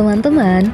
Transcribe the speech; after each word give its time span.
Teman-teman, 0.00 0.64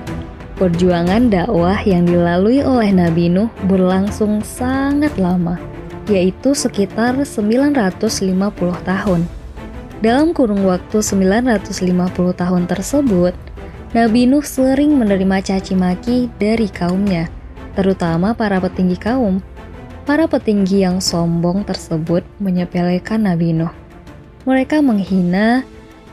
perjuangan 0.54 1.26
dakwah 1.26 1.82
yang 1.82 2.06
dilalui 2.06 2.62
oleh 2.62 2.94
Nabi 2.94 3.26
Nuh 3.26 3.50
berlangsung 3.66 4.38
sangat 4.46 5.18
lama, 5.18 5.58
yaitu 6.06 6.54
sekitar 6.54 7.18
950 7.18 8.22
tahun. 8.86 9.26
Dalam 9.98 10.30
kurung 10.30 10.62
waktu 10.62 11.02
950 11.02 12.38
tahun 12.38 12.70
tersebut, 12.70 13.34
Nabi 13.98 14.30
Nuh 14.30 14.46
sering 14.46 14.94
menerima 14.94 15.42
caci 15.42 15.74
maki 15.74 16.30
dari 16.38 16.70
kaumnya, 16.70 17.26
terutama 17.74 18.30
para 18.30 18.62
petinggi 18.62 18.94
kaum. 18.94 19.42
Para 20.06 20.30
petinggi 20.30 20.86
yang 20.86 21.02
sombong 21.02 21.66
tersebut 21.66 22.22
menyepelekan 22.38 23.26
Nabi 23.26 23.50
Nuh. 23.50 23.74
Mereka 24.46 24.78
menghina 24.86 25.66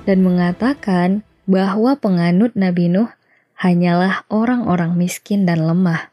dan 0.10 0.26
mengatakan 0.26 1.22
bahwa 1.44 1.96
penganut 2.00 2.56
Nabi 2.56 2.88
Nuh 2.88 3.12
hanyalah 3.60 4.28
orang-orang 4.32 4.96
miskin 4.96 5.48
dan 5.48 5.64
lemah. 5.64 6.12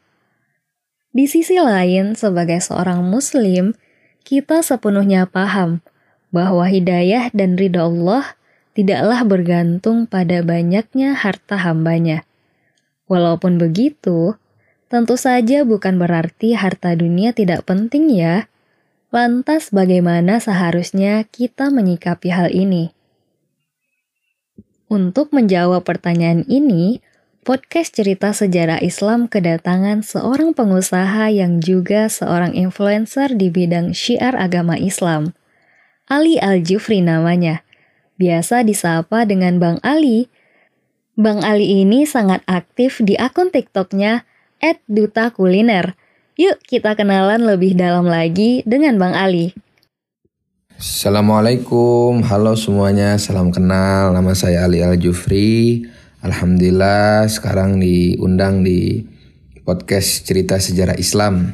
Di 1.11 1.27
sisi 1.27 1.59
lain, 1.59 2.15
sebagai 2.15 2.63
seorang 2.63 3.03
Muslim, 3.03 3.75
kita 4.23 4.63
sepenuhnya 4.63 5.27
paham 5.27 5.83
bahwa 6.31 6.63
hidayah 6.63 7.27
dan 7.35 7.59
ridha 7.59 7.83
Allah 7.83 8.39
tidaklah 8.71 9.27
bergantung 9.27 10.07
pada 10.07 10.39
banyaknya 10.39 11.11
harta 11.11 11.59
hambanya. 11.59 12.23
Walaupun 13.11 13.59
begitu, 13.59 14.39
tentu 14.87 15.19
saja 15.19 15.67
bukan 15.67 15.99
berarti 15.99 16.55
harta 16.55 16.95
dunia 16.95 17.35
tidak 17.35 17.67
penting 17.67 18.07
ya. 18.07 18.47
Lantas 19.11 19.75
bagaimana 19.75 20.39
seharusnya 20.39 21.27
kita 21.27 21.67
menyikapi 21.67 22.31
hal 22.31 22.47
ini? 22.55 22.95
Untuk 24.91 25.31
menjawab 25.31 25.87
pertanyaan 25.87 26.43
ini, 26.51 26.99
podcast 27.47 27.95
cerita 27.95 28.35
sejarah 28.35 28.83
Islam 28.83 29.31
kedatangan 29.31 30.03
seorang 30.03 30.51
pengusaha 30.51 31.31
yang 31.31 31.63
juga 31.63 32.11
seorang 32.11 32.51
influencer 32.51 33.31
di 33.39 33.47
bidang 33.47 33.95
syiar 33.95 34.35
agama 34.35 34.75
Islam. 34.75 35.31
Ali 36.11 36.35
Al-Jufri 36.43 36.99
namanya. 36.99 37.63
Biasa 38.19 38.67
disapa 38.67 39.23
dengan 39.23 39.63
Bang 39.63 39.79
Ali. 39.79 40.27
Bang 41.15 41.39
Ali 41.39 41.87
ini 41.87 42.03
sangat 42.03 42.43
aktif 42.43 42.99
di 42.99 43.15
akun 43.15 43.47
TikToknya 43.47 44.27
@duta_kuliner. 44.91 45.95
Yuk 46.35 46.59
kita 46.67 46.99
kenalan 46.99 47.47
lebih 47.47 47.79
dalam 47.79 48.11
lagi 48.11 48.59
dengan 48.67 48.99
Bang 48.99 49.15
Ali. 49.15 49.55
Assalamualaikum, 50.81 52.25
halo 52.25 52.57
semuanya, 52.57 53.13
salam 53.21 53.53
kenal. 53.53 54.17
Nama 54.17 54.33
saya 54.33 54.65
Ali 54.65 54.81
Al 54.81 54.97
Jufri. 54.97 55.85
Alhamdulillah 56.25 57.29
sekarang 57.29 57.77
diundang 57.77 58.65
di 58.65 59.05
podcast 59.61 60.25
cerita 60.25 60.57
sejarah 60.57 60.97
Islam. 60.97 61.53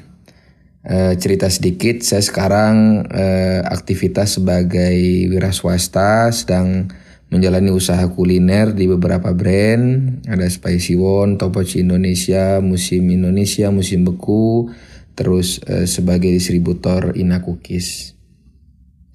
E, 0.80 1.20
cerita 1.20 1.52
sedikit, 1.52 2.08
saya 2.08 2.24
sekarang 2.24 3.04
e, 3.04 3.26
aktivitas 3.68 4.40
sebagai 4.40 4.96
wira 5.28 5.52
swasta, 5.52 6.32
sedang 6.32 6.88
menjalani 7.28 7.68
usaha 7.68 8.08
kuliner 8.08 8.72
di 8.72 8.88
beberapa 8.88 9.36
brand. 9.36 10.24
Ada 10.24 10.48
Spicy 10.48 10.96
One, 10.96 11.36
Topoci 11.36 11.84
Indonesia, 11.84 12.64
Musim 12.64 13.12
Indonesia, 13.12 13.76
Musim 13.76 14.08
Beku, 14.08 14.72
terus 15.20 15.60
e, 15.68 15.84
sebagai 15.84 16.32
distributor 16.32 17.12
Ina 17.20 17.44
Cookies 17.44 18.17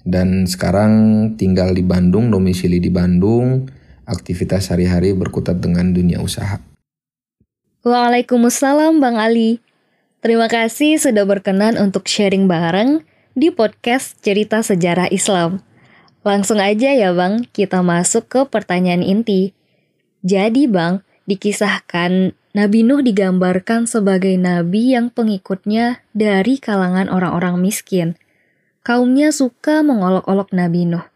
dan 0.03 0.43
sekarang 0.43 0.91
tinggal 1.39 1.71
di 1.71 1.81
Bandung, 1.83 2.27
domisili 2.27 2.79
di 2.83 2.91
Bandung, 2.91 3.67
aktivitas 4.03 4.67
sehari-hari 4.67 5.15
berkutat 5.15 5.63
dengan 5.63 5.95
dunia 5.95 6.19
usaha. 6.19 6.59
Waalaikumsalam 7.83 8.99
Bang 8.99 9.19
Ali. 9.19 9.59
Terima 10.23 10.47
kasih 10.47 10.99
sudah 10.99 11.27
berkenan 11.27 11.75
untuk 11.75 12.07
sharing 12.07 12.47
bareng 12.47 13.03
di 13.35 13.51
podcast 13.51 14.19
Cerita 14.23 14.63
Sejarah 14.63 15.11
Islam. 15.11 15.59
Langsung 16.23 16.63
aja 16.63 16.95
ya 16.95 17.11
Bang, 17.11 17.43
kita 17.51 17.83
masuk 17.83 18.31
ke 18.31 18.41
pertanyaan 18.47 19.03
inti. 19.03 19.51
Jadi 20.23 20.71
Bang, 20.71 21.03
dikisahkan 21.27 22.31
Nabi 22.55 22.79
Nuh 22.87 23.03
digambarkan 23.03 23.89
sebagai 23.89 24.31
nabi 24.39 24.95
yang 24.95 25.11
pengikutnya 25.11 26.05
dari 26.15 26.59
kalangan 26.59 27.11
orang-orang 27.11 27.59
miskin– 27.59 28.15
kaumnya 28.83 29.31
suka 29.31 29.81
mengolok-olok 29.81 30.51
Nabi 30.51 30.85
Nuh. 30.85 31.07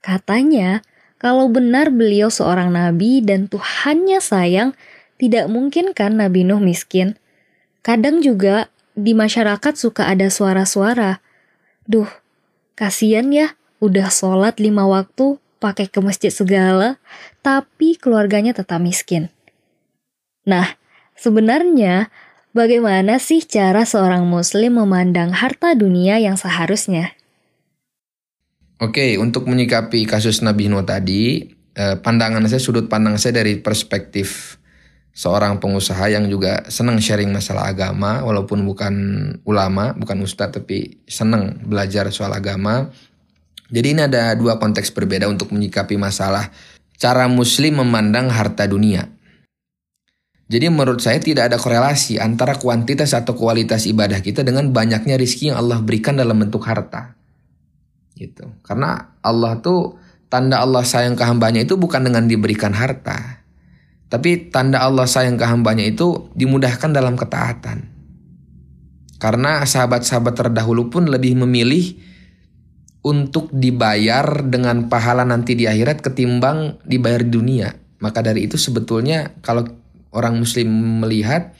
Katanya, 0.00 0.80
kalau 1.18 1.50
benar 1.50 1.90
beliau 1.90 2.30
seorang 2.30 2.70
nabi 2.70 3.18
dan 3.18 3.50
Tuhannya 3.50 4.22
sayang, 4.22 4.78
tidak 5.18 5.50
mungkin 5.50 5.90
kan 5.90 6.14
Nabi 6.14 6.46
Nuh 6.46 6.62
miskin. 6.62 7.18
Kadang 7.82 8.22
juga 8.22 8.70
di 8.94 9.18
masyarakat 9.18 9.74
suka 9.74 10.06
ada 10.06 10.30
suara-suara. 10.30 11.18
Duh, 11.90 12.06
kasihan 12.78 13.26
ya, 13.34 13.58
udah 13.82 14.10
sholat 14.14 14.62
lima 14.62 14.86
waktu, 14.86 15.42
pakai 15.58 15.90
ke 15.90 15.98
masjid 15.98 16.30
segala, 16.30 17.02
tapi 17.42 17.98
keluarganya 17.98 18.54
tetap 18.54 18.78
miskin. 18.78 19.34
Nah, 20.46 20.78
sebenarnya 21.18 22.14
Bagaimana 22.58 23.22
sih 23.22 23.46
cara 23.46 23.86
seorang 23.86 24.26
muslim 24.26 24.82
memandang 24.82 25.30
harta 25.30 25.78
dunia 25.78 26.18
yang 26.18 26.34
seharusnya? 26.34 27.14
Oke, 28.82 29.14
untuk 29.14 29.46
menyikapi 29.46 30.02
kasus 30.10 30.42
Nabi 30.42 30.66
Nuh 30.66 30.82
tadi, 30.82 31.54
eh, 31.54 31.94
pandangan 32.02 32.42
saya, 32.50 32.58
sudut 32.58 32.90
pandang 32.90 33.14
saya 33.14 33.46
dari 33.46 33.62
perspektif 33.62 34.58
seorang 35.14 35.62
pengusaha 35.62 36.10
yang 36.10 36.26
juga 36.26 36.66
senang 36.66 36.98
sharing 36.98 37.30
masalah 37.30 37.70
agama, 37.70 38.26
walaupun 38.26 38.66
bukan 38.66 38.94
ulama, 39.46 39.94
bukan 39.94 40.18
ustadz, 40.26 40.58
tapi 40.58 40.98
senang 41.06 41.62
belajar 41.62 42.10
soal 42.10 42.34
agama. 42.34 42.90
Jadi 43.70 43.86
ini 43.86 44.02
ada 44.02 44.34
dua 44.34 44.58
konteks 44.58 44.90
berbeda 44.90 45.30
untuk 45.30 45.54
menyikapi 45.54 45.94
masalah 45.94 46.50
cara 46.98 47.30
muslim 47.30 47.86
memandang 47.86 48.26
harta 48.34 48.66
dunia. 48.66 49.06
Jadi 50.48 50.72
menurut 50.72 51.04
saya 51.04 51.20
tidak 51.20 51.52
ada 51.52 51.60
korelasi 51.60 52.16
antara 52.16 52.56
kuantitas 52.56 53.12
atau 53.12 53.36
kualitas 53.36 53.84
ibadah 53.84 54.24
kita 54.24 54.40
dengan 54.40 54.72
banyaknya 54.72 55.20
rizki 55.20 55.52
yang 55.52 55.60
Allah 55.60 55.84
berikan 55.84 56.16
dalam 56.16 56.40
bentuk 56.40 56.64
harta. 56.64 57.12
Gitu. 58.16 58.48
Karena 58.64 59.12
Allah 59.20 59.60
tuh 59.60 60.00
tanda 60.32 60.64
Allah 60.64 60.88
sayang 60.88 61.20
ke 61.20 61.24
hambanya 61.28 61.68
itu 61.68 61.76
bukan 61.76 62.00
dengan 62.00 62.24
diberikan 62.24 62.72
harta. 62.72 63.44
Tapi 64.08 64.48
tanda 64.48 64.80
Allah 64.80 65.04
sayang 65.04 65.36
ke 65.36 65.44
hambanya 65.44 65.84
itu 65.84 66.32
dimudahkan 66.32 66.96
dalam 66.96 67.12
ketaatan. 67.12 67.84
Karena 69.20 69.60
sahabat-sahabat 69.68 70.32
terdahulu 70.32 70.88
pun 70.88 71.12
lebih 71.12 71.36
memilih 71.44 71.92
untuk 73.04 73.52
dibayar 73.52 74.24
dengan 74.48 74.88
pahala 74.88 75.28
nanti 75.28 75.52
di 75.52 75.68
akhirat 75.68 76.00
ketimbang 76.00 76.80
dibayar 76.88 77.20
di 77.20 77.30
dunia. 77.30 77.68
Maka 78.00 78.24
dari 78.24 78.46
itu 78.46 78.56
sebetulnya 78.56 79.36
kalau 79.42 79.66
orang 80.12 80.40
muslim 80.40 80.68
melihat 81.04 81.52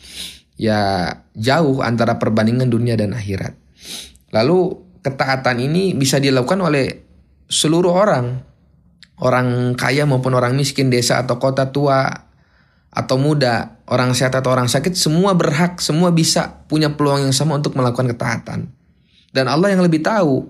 ya 0.58 1.10
jauh 1.38 1.80
antara 1.80 2.18
perbandingan 2.18 2.68
dunia 2.68 2.98
dan 2.98 3.14
akhirat. 3.14 3.54
Lalu 4.34 4.76
ketaatan 5.00 5.62
ini 5.62 5.94
bisa 5.94 6.20
dilakukan 6.20 6.60
oleh 6.60 6.86
seluruh 7.48 7.94
orang. 7.94 8.44
Orang 9.18 9.74
kaya 9.74 10.06
maupun 10.06 10.30
orang 10.38 10.54
miskin, 10.54 10.94
desa 10.94 11.18
atau 11.18 11.42
kota 11.42 11.74
tua 11.74 12.06
atau 12.94 13.16
muda, 13.18 13.82
orang 13.90 14.14
sehat 14.14 14.38
atau 14.38 14.54
orang 14.54 14.70
sakit, 14.70 14.94
semua 14.94 15.34
berhak, 15.34 15.82
semua 15.82 16.14
bisa 16.14 16.62
punya 16.70 16.94
peluang 16.94 17.26
yang 17.26 17.34
sama 17.34 17.58
untuk 17.58 17.74
melakukan 17.74 18.14
ketaatan. 18.14 18.70
Dan 19.34 19.50
Allah 19.50 19.74
yang 19.74 19.82
lebih 19.82 20.06
tahu 20.06 20.46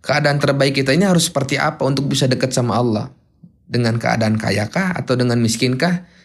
keadaan 0.00 0.40
terbaik 0.40 0.80
kita 0.80 0.96
ini 0.96 1.04
harus 1.04 1.28
seperti 1.28 1.60
apa 1.60 1.84
untuk 1.84 2.08
bisa 2.08 2.24
dekat 2.24 2.56
sama 2.56 2.80
Allah. 2.80 3.12
Dengan 3.66 3.98
keadaan 3.98 4.38
kayakah 4.40 4.96
atau 4.96 5.18
dengan 5.18 5.36
miskinkah? 5.42 6.15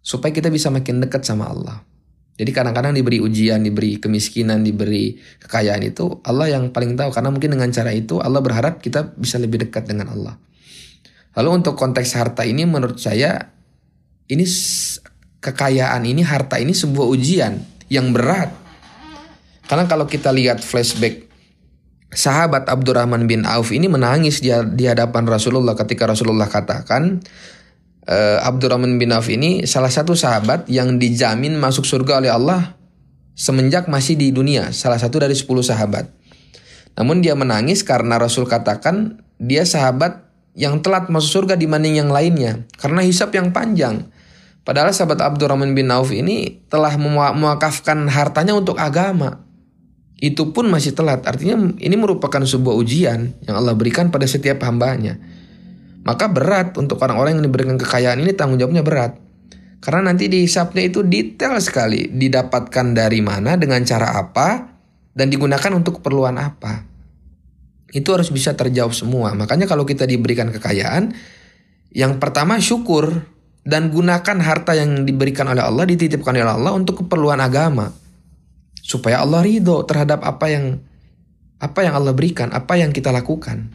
Supaya 0.00 0.32
kita 0.32 0.48
bisa 0.48 0.68
makin 0.72 1.02
dekat 1.02 1.24
sama 1.24 1.50
Allah. 1.50 1.84
Jadi 2.38 2.54
kadang-kadang 2.54 2.94
diberi 2.94 3.18
ujian, 3.18 3.58
diberi 3.66 3.98
kemiskinan, 3.98 4.62
diberi 4.62 5.18
kekayaan 5.42 5.82
itu 5.82 6.22
Allah 6.22 6.54
yang 6.54 6.70
paling 6.70 6.94
tahu 6.94 7.10
karena 7.10 7.34
mungkin 7.34 7.58
dengan 7.58 7.66
cara 7.74 7.90
itu 7.90 8.22
Allah 8.22 8.38
berharap 8.38 8.78
kita 8.78 9.18
bisa 9.18 9.42
lebih 9.42 9.66
dekat 9.66 9.90
dengan 9.90 10.14
Allah. 10.14 10.38
Lalu 11.34 11.50
untuk 11.62 11.74
konteks 11.74 12.14
harta 12.14 12.46
ini 12.46 12.62
menurut 12.62 13.02
saya 13.02 13.50
ini 14.30 14.46
kekayaan 15.42 16.06
ini 16.06 16.22
harta 16.22 16.62
ini 16.62 16.70
sebuah 16.70 17.10
ujian 17.10 17.58
yang 17.90 18.14
berat. 18.14 18.54
Karena 19.66 19.90
kalau 19.90 20.06
kita 20.06 20.30
lihat 20.30 20.62
flashback 20.62 21.28
sahabat 22.08 22.70
Abdurrahman 22.70 23.28
bin 23.28 23.44
Auf 23.44 23.74
ini 23.74 23.90
menangis 23.90 24.40
di, 24.40 24.48
di 24.72 24.84
hadapan 24.88 25.28
Rasulullah 25.28 25.76
ketika 25.76 26.08
Rasulullah 26.08 26.48
katakan 26.48 27.20
uh, 28.08 28.42
Abdurrahman 28.42 28.96
bin 28.96 29.12
Auf 29.12 29.28
ini 29.28 29.68
salah 29.68 29.92
satu 29.92 30.16
sahabat 30.16 30.66
yang 30.66 30.96
dijamin 30.96 31.54
masuk 31.60 31.84
surga 31.84 32.24
oleh 32.24 32.32
Allah 32.32 32.74
semenjak 33.38 33.86
masih 33.86 34.18
di 34.18 34.34
dunia, 34.34 34.74
salah 34.74 34.98
satu 34.98 35.22
dari 35.22 35.36
10 35.36 35.46
sahabat. 35.62 36.10
Namun 36.98 37.22
dia 37.22 37.38
menangis 37.38 37.86
karena 37.86 38.18
Rasul 38.18 38.50
katakan 38.50 39.22
dia 39.38 39.62
sahabat 39.62 40.26
yang 40.58 40.82
telat 40.82 41.06
masuk 41.06 41.46
surga 41.46 41.54
dibanding 41.54 42.02
yang 42.02 42.10
lainnya 42.10 42.66
karena 42.82 43.06
hisap 43.06 43.30
yang 43.38 43.54
panjang. 43.54 44.10
Padahal 44.66 44.90
sahabat 44.90 45.22
Abdurrahman 45.22 45.72
bin 45.72 45.88
Auf 45.94 46.10
ini 46.10 46.66
telah 46.66 46.98
mewakafkan 46.98 48.10
hartanya 48.10 48.58
untuk 48.58 48.76
agama. 48.76 49.46
Itu 50.18 50.50
pun 50.50 50.66
masih 50.66 50.98
telat. 50.98 51.22
Artinya 51.24 51.78
ini 51.78 51.94
merupakan 51.94 52.42
sebuah 52.42 52.74
ujian 52.74 53.38
yang 53.46 53.54
Allah 53.54 53.78
berikan 53.78 54.10
pada 54.10 54.26
setiap 54.26 54.66
hambanya. 54.66 55.16
Maka 56.06 56.30
berat 56.30 56.76
untuk 56.78 57.00
orang-orang 57.02 57.38
yang 57.40 57.44
diberikan 57.46 57.76
kekayaan 57.76 58.22
ini 58.22 58.32
tanggung 58.36 58.60
jawabnya 58.60 58.84
berat. 58.86 59.18
Karena 59.78 60.10
nanti 60.10 60.26
dihisapnya 60.26 60.82
itu 60.90 61.06
detail 61.06 61.58
sekali. 61.62 62.10
Didapatkan 62.10 62.86
dari 62.94 63.22
mana, 63.22 63.54
dengan 63.54 63.82
cara 63.86 64.18
apa, 64.18 64.74
dan 65.14 65.30
digunakan 65.30 65.70
untuk 65.74 66.02
keperluan 66.02 66.38
apa. 66.38 66.82
Itu 67.90 68.14
harus 68.14 68.28
bisa 68.34 68.54
terjawab 68.54 68.92
semua. 68.92 69.32
Makanya 69.34 69.70
kalau 69.70 69.86
kita 69.86 70.04
diberikan 70.04 70.50
kekayaan, 70.50 71.14
yang 71.94 72.20
pertama 72.20 72.58
syukur 72.60 73.26
dan 73.64 73.88
gunakan 73.88 74.38
harta 74.42 74.76
yang 74.76 75.06
diberikan 75.06 75.48
oleh 75.48 75.62
Allah, 75.62 75.84
dititipkan 75.88 76.34
oleh 76.36 76.52
Allah 76.52 76.72
untuk 76.74 77.06
keperluan 77.06 77.38
agama. 77.38 77.94
Supaya 78.82 79.20
Allah 79.20 79.44
ridho 79.44 79.84
terhadap 79.84 80.24
apa 80.24 80.46
yang 80.48 80.80
apa 81.58 81.82
yang 81.82 81.94
Allah 81.98 82.14
berikan, 82.14 82.54
apa 82.54 82.78
yang 82.78 82.94
kita 82.94 83.10
lakukan. 83.10 83.66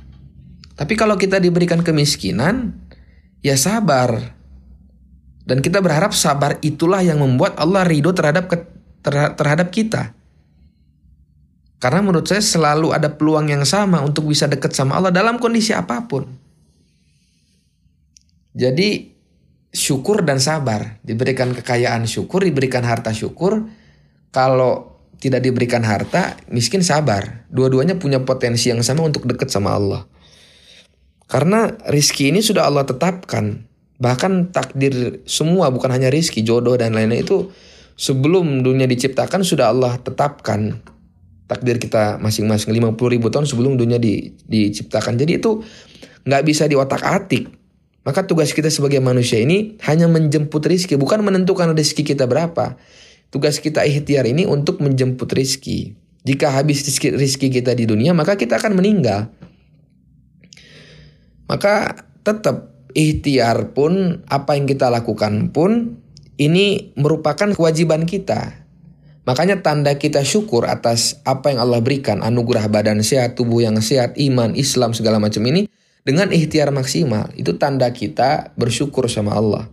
Tapi 0.74 0.94
kalau 0.98 1.14
kita 1.20 1.38
diberikan 1.38 1.86
kemiskinan, 1.86 2.74
ya 3.46 3.54
sabar. 3.54 4.34
Dan 5.44 5.60
kita 5.60 5.84
berharap 5.84 6.16
sabar 6.16 6.58
itulah 6.64 7.04
yang 7.04 7.20
membuat 7.20 7.60
Allah 7.60 7.84
ridho 7.84 8.16
terhadap 8.16 8.48
terhadap 9.36 9.68
kita. 9.70 10.16
Karena 11.84 12.00
menurut 12.00 12.24
saya 12.24 12.40
selalu 12.40 12.96
ada 12.96 13.12
peluang 13.12 13.52
yang 13.52 13.68
sama 13.68 14.00
untuk 14.00 14.32
bisa 14.32 14.48
dekat 14.48 14.72
sama 14.72 14.96
Allah 14.96 15.12
dalam 15.12 15.36
kondisi 15.36 15.76
apa 15.76 16.00
pun. 16.08 16.24
Jadi 18.56 19.12
syukur 19.76 20.24
dan 20.24 20.40
sabar. 20.40 21.04
Diberikan 21.04 21.52
kekayaan 21.52 22.08
syukur, 22.08 22.48
diberikan 22.48 22.88
harta 22.88 23.12
syukur. 23.12 23.68
Kalau 24.32 24.96
tidak 25.20 25.44
diberikan 25.44 25.84
harta, 25.84 26.40
miskin 26.48 26.80
sabar. 26.80 27.44
Dua-duanya 27.52 28.00
punya 28.00 28.24
potensi 28.24 28.72
yang 28.72 28.80
sama 28.80 29.04
untuk 29.04 29.28
dekat 29.28 29.52
sama 29.52 29.76
Allah. 29.76 30.08
Karena 31.34 31.74
rizki 31.90 32.30
ini 32.30 32.46
sudah 32.46 32.70
Allah 32.70 32.86
tetapkan. 32.86 33.66
Bahkan 33.98 34.54
takdir 34.54 35.26
semua 35.26 35.74
bukan 35.74 35.90
hanya 35.90 36.14
rizki, 36.14 36.46
jodoh 36.46 36.78
dan 36.78 36.94
lain-lain 36.94 37.26
itu 37.26 37.50
sebelum 37.98 38.62
dunia 38.62 38.86
diciptakan 38.86 39.42
sudah 39.42 39.74
Allah 39.74 39.98
tetapkan. 39.98 40.78
Takdir 41.50 41.82
kita 41.82 42.22
masing-masing 42.22 42.70
50 42.70 43.14
ribu 43.18 43.34
tahun 43.34 43.50
sebelum 43.50 43.82
dunia 43.82 43.98
di, 43.98 44.38
diciptakan. 44.46 45.18
Jadi 45.18 45.42
itu 45.42 45.66
nggak 46.30 46.44
bisa 46.46 46.70
diotak 46.70 47.02
atik 47.02 47.50
maka 48.04 48.28
tugas 48.28 48.52
kita 48.52 48.68
sebagai 48.68 49.00
manusia 49.00 49.40
ini 49.40 49.80
hanya 49.88 50.12
menjemput 50.12 50.60
rizki, 50.68 51.00
bukan 51.00 51.24
menentukan 51.24 51.72
rizki 51.72 52.04
kita 52.04 52.28
berapa. 52.28 52.76
Tugas 53.32 53.64
kita 53.64 53.82
ikhtiar 53.88 54.28
ini 54.28 54.44
untuk 54.44 54.84
menjemput 54.84 55.32
rizki. 55.32 55.96
Jika 56.28 56.52
habis 56.52 56.84
rizki, 57.00 57.48
kita 57.48 57.72
di 57.74 57.88
dunia, 57.88 58.12
maka 58.12 58.36
kita 58.36 58.60
akan 58.60 58.78
meninggal. 58.78 59.32
Maka 61.48 62.06
tetap 62.24 62.72
ikhtiar 62.94 63.76
pun, 63.76 64.24
apa 64.30 64.56
yang 64.56 64.70
kita 64.70 64.88
lakukan 64.88 65.52
pun, 65.52 66.00
ini 66.40 66.94
merupakan 66.98 67.52
kewajiban 67.54 68.08
kita. 68.08 68.64
Makanya 69.24 69.64
tanda 69.64 69.96
kita 69.96 70.28
syukur 70.28 70.68
atas 70.68 71.24
apa 71.24 71.56
yang 71.56 71.64
Allah 71.64 71.80
berikan, 71.80 72.20
anugerah 72.20 72.68
badan 72.68 73.00
sehat, 73.00 73.40
tubuh 73.40 73.64
yang 73.64 73.80
sehat, 73.80 74.20
iman, 74.20 74.52
Islam, 74.52 74.92
segala 74.92 75.16
macam 75.16 75.40
ini, 75.48 75.72
dengan 76.04 76.28
ikhtiar 76.32 76.76
maksimal. 76.76 77.32
Itu 77.40 77.56
tanda 77.56 77.88
kita 77.96 78.52
bersyukur 78.60 79.08
sama 79.08 79.32
Allah. 79.40 79.72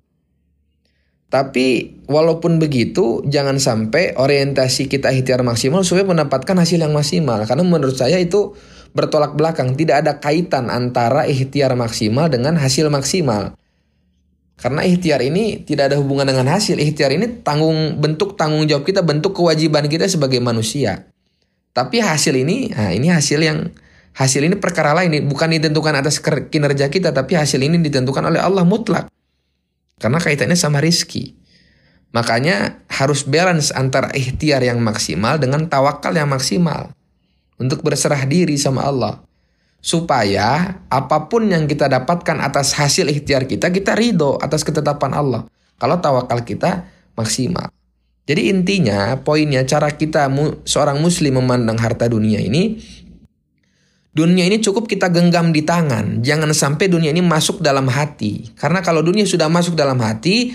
Tapi 1.31 1.99
walaupun 2.11 2.59
begitu, 2.59 3.23
jangan 3.23 3.63
sampai 3.63 4.19
orientasi 4.19 4.91
kita 4.91 5.15
ikhtiar 5.15 5.47
maksimal 5.47 5.87
supaya 5.87 6.03
mendapatkan 6.07 6.59
hasil 6.59 6.83
yang 6.83 6.91
maksimal. 6.91 7.43
Karena 7.47 7.63
menurut 7.63 7.95
saya 7.95 8.19
itu 8.19 8.59
bertolak 8.93 9.39
belakang. 9.39 9.75
Tidak 9.75 9.97
ada 10.07 10.19
kaitan 10.19 10.69
antara 10.69 11.27
ikhtiar 11.27 11.75
maksimal 11.79 12.31
dengan 12.31 12.59
hasil 12.59 12.91
maksimal. 12.91 13.55
Karena 14.61 14.85
ikhtiar 14.85 15.25
ini 15.25 15.65
tidak 15.65 15.93
ada 15.93 15.97
hubungan 15.97 16.29
dengan 16.29 16.53
hasil. 16.53 16.77
Ikhtiar 16.77 17.17
ini 17.17 17.41
tanggung 17.41 17.97
bentuk 17.97 18.37
tanggung 18.37 18.69
jawab 18.69 18.85
kita, 18.85 19.01
bentuk 19.01 19.33
kewajiban 19.33 19.89
kita 19.89 20.05
sebagai 20.05 20.39
manusia. 20.39 21.09
Tapi 21.73 22.03
hasil 22.03 22.35
ini, 22.35 22.69
nah 22.75 22.93
ini 22.93 23.09
hasil 23.09 23.41
yang 23.41 23.73
Hasil 24.11 24.43
ini 24.43 24.59
perkara 24.59 24.91
lain, 24.91 25.23
bukan 25.31 25.55
ditentukan 25.55 25.95
atas 26.03 26.19
kinerja 26.51 26.91
kita, 26.91 27.15
tapi 27.15 27.39
hasil 27.39 27.63
ini 27.63 27.79
ditentukan 27.79 28.27
oleh 28.27 28.43
Allah 28.43 28.67
mutlak. 28.67 29.07
Karena 30.01 30.19
kaitannya 30.19 30.59
sama 30.59 30.83
rizki. 30.83 31.39
Makanya 32.11 32.83
harus 32.91 33.23
balance 33.23 33.71
antara 33.71 34.11
ikhtiar 34.11 34.67
yang 34.67 34.83
maksimal 34.83 35.39
dengan 35.39 35.71
tawakal 35.71 36.11
yang 36.11 36.27
maksimal. 36.27 36.91
Untuk 37.61 37.85
berserah 37.85 38.25
diri 38.25 38.57
sama 38.57 38.89
Allah. 38.89 39.21
Supaya 39.81 40.81
apa 40.89 41.29
pun 41.29 41.49
yang 41.49 41.69
kita 41.69 41.89
dapatkan 41.89 42.41
atas 42.41 42.77
hasil 42.77 43.09
ikhtiar 43.12 43.45
kita, 43.45 43.69
kita 43.69 43.93
ridho 43.97 44.41
atas 44.41 44.65
ketetapan 44.65 45.12
Allah. 45.12 45.43
Kalau 45.77 46.01
tawakal 46.01 46.45
kita 46.45 46.89
maksimal. 47.17 47.69
Jadi 48.25 48.53
intinya, 48.53 49.17
poinnya 49.21 49.65
cara 49.65 49.93
kita 49.93 50.29
seorang 50.65 51.01
muslim 51.01 51.41
memandang 51.41 51.81
harta 51.81 52.07
dunia 52.09 52.39
ini 52.39 52.79
Dunia 54.11 54.43
ini 54.43 54.59
cukup 54.59 54.91
kita 54.91 55.07
genggam 55.07 55.55
di 55.55 55.62
tangan. 55.62 56.19
Jangan 56.27 56.51
sampai 56.51 56.91
dunia 56.91 57.15
ini 57.15 57.23
masuk 57.23 57.62
dalam 57.62 57.87
hati. 57.87 58.51
Karena 58.59 58.83
kalau 58.83 59.07
dunia 59.07 59.23
sudah 59.23 59.47
masuk 59.47 59.79
dalam 59.79 60.03
hati, 60.03 60.51